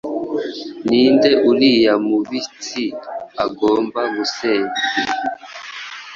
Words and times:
Ninde 0.87 1.31
uriya 1.49 1.93
mubitsi 2.07 2.83
agomba 3.45 4.01
gusenya 4.15 4.73